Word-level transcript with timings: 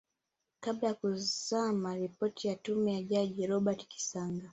kabla 0.59 0.87
ya 0.87 0.93
kuzama 0.93 1.95
Ripoti 1.95 2.47
ya 2.47 2.55
Tume 2.55 2.93
ya 2.93 3.01
Jaji 3.03 3.47
Robert 3.47 3.87
Kisanga 3.87 4.49